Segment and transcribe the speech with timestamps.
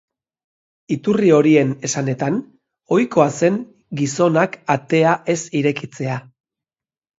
[0.95, 2.39] Iturri horien esanetan,
[2.97, 3.61] ohikoa zen
[4.01, 6.19] gizonak atea ez irekitzea.